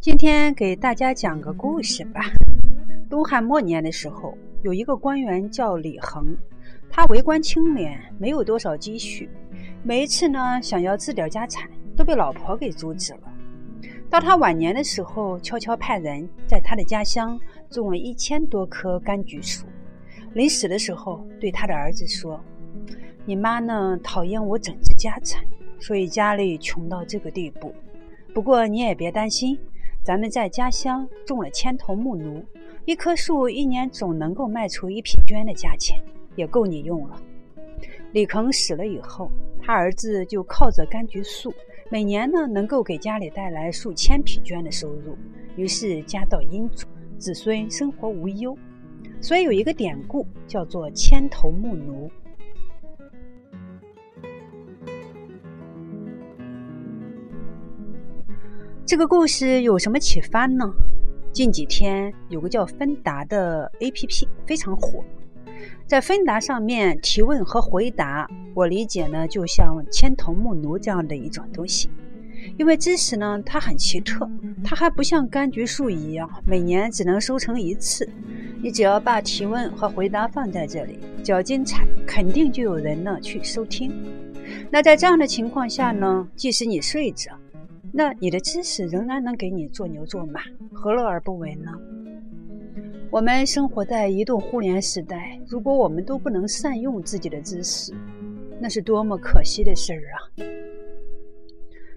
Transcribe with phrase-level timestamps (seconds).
[0.00, 2.22] 今天给大家讲个故事吧。
[3.08, 6.36] 东汉末年的时候，有一个官员叫李恒，
[6.90, 9.30] 他为官清廉，没有多少积蓄。
[9.84, 13.32] 每一次呢，想要置点家产，都被老婆给阻止了。
[14.10, 17.38] 到他晚年的时候，悄悄派人在他的家乡
[17.70, 19.66] 种了一千多棵柑橘树。
[20.34, 22.42] 临死的时候，对他的儿子说
[23.24, 25.44] ：“你妈呢，讨厌我整治家产，
[25.78, 27.74] 所以家里穷到这个地步。
[28.34, 29.58] 不过你也别担心。”
[30.04, 32.44] 咱们在家乡种了千头木奴，
[32.86, 35.96] 一棵树一年总能够卖出一匹绢的价钱，
[36.34, 37.22] 也够你用了。
[38.10, 39.30] 李坑死了以后，
[39.62, 41.54] 他儿子就靠着柑橘树，
[41.88, 45.16] 每年呢能够给家里带来数千匹绢的收入，
[45.54, 48.58] 于是家道殷足，子孙生活无忧。
[49.20, 52.10] 所以有一个典故叫做“千头木奴”。
[58.84, 60.70] 这个故事有什么启发呢？
[61.32, 65.02] 近几天有个叫芬达的 APP 非常火，
[65.86, 71.88] 在芬达上面提问和回答，我理解呢就像千头木奴这样的一种东西。
[72.58, 74.28] 因为知识呢它很奇特，
[74.64, 78.08] 它还不像柑橘树一样每年只能收成一次。
[78.62, 83.92] 你只要把提问和回答放在这里，只要精彩，肯定就有人呢去收听。
[84.70, 87.32] 那在这样的情况下呢，即使你睡着。
[87.92, 90.40] 那你的知识仍然能给你做牛做马，
[90.72, 91.72] 何乐而不为呢？
[93.10, 97.92] 我们生活在移动互联时代，如果我们都不能善用自己的知识，
[98.58, 100.21] 那是多么可惜的事儿啊！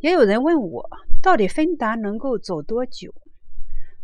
[0.00, 0.88] 也有人问我，
[1.22, 3.12] 到底芬达能够走多久？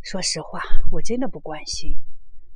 [0.00, 1.96] 说实话，我真的不关心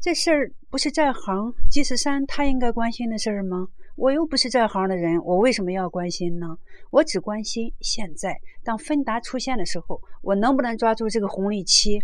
[0.01, 3.69] 这事儿，不是在行季十山他应该关心的事儿吗？
[3.97, 6.57] 我又不是在行的人，我为什么要关心呢？
[6.91, 12.01] 我只关心现在，当芬达出现的时候，我能不能抓住这个红利期，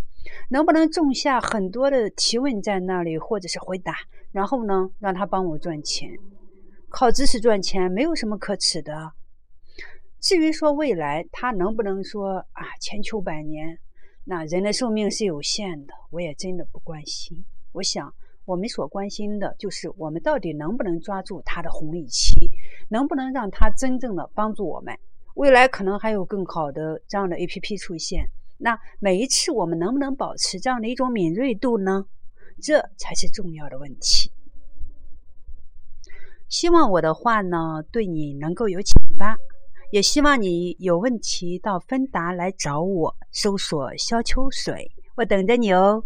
[0.50, 3.94] 能不能种下很多的提问在那里，或者是回答，
[4.32, 6.10] 然后呢，让他帮我赚钱。
[6.88, 9.12] 靠知识赚钱没有什么可耻的。
[10.32, 13.78] 至于说未来他能不能说啊千秋百年，
[14.24, 17.44] 那人的寿命是有限的，我也真的不关心。
[17.72, 18.10] 我想。
[18.44, 22.34] 我们所关心的就是我们到底能不能抓住它的红利期，
[22.88, 24.98] 能不能让它真正的帮助我们。
[25.34, 28.26] 未来可能还有更好的这样的 APP 出现，
[28.58, 32.06] 那每一次我们能不能保持这样的一种敏锐度呢？
[32.60, 34.32] 这才是重要的问题。
[36.48, 39.36] 希望我的话呢对你能够有启发，
[39.92, 46.02] 也希望你有问题到芬达来找我，搜索肖秋水，我等着你哦。